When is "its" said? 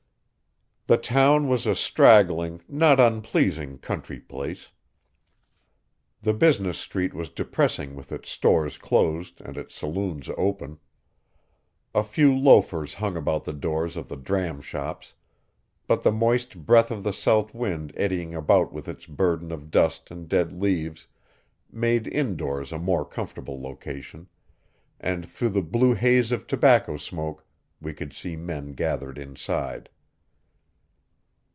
8.11-8.29, 9.55-9.73, 18.89-19.05